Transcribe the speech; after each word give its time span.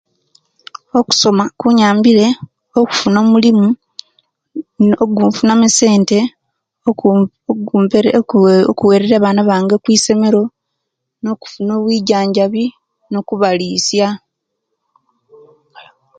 Okusoma 0.99 1.43
kunyambire 1.59 2.27
okufuna 2.79 3.17
omulimu 3.25 3.67
no 4.87 4.95
ogwefunamu 5.03 5.63
esente 5.69 6.19
ogu 6.87 7.05
ogu 7.49 7.75
okuwereria 8.71 9.15
abana 9.19 9.41
bange 9.49 9.75
kwisomero 9.83 10.41
no 11.23 11.31
kufuna 11.39 11.71
obwijanjabi 11.75 12.65
no 13.09 13.17
okubalisia 13.21 14.07